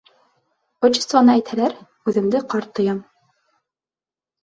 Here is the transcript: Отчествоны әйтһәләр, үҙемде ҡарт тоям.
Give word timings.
Отчествоны 0.89 1.35
әйтһәләр, 1.35 1.77
үҙемде 2.13 2.43
ҡарт 2.57 2.75
тоям. 2.83 3.07